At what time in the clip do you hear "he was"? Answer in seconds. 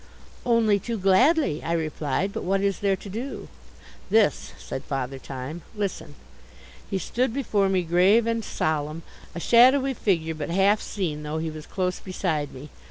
11.37-11.67